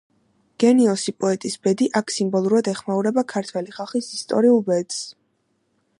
[0.61, 5.03] გენიოსი პოეტის ბედი აქ სიმბოლურად ეხმაურება ქართველი ხალხის ისტორიულ ბედს.